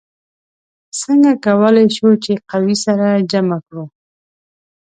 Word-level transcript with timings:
څنګه 1.01 1.31
کولی 1.45 1.87
شو 1.95 2.09
چې 2.23 2.31
قوې 2.51 2.75
سره 2.85 3.07
جمع 3.31 3.59
کړو؟ 3.65 3.83